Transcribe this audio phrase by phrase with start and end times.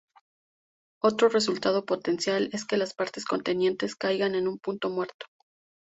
[1.03, 5.27] Otro resultado potencial es que las partes contendientes caigan en un punto muerto.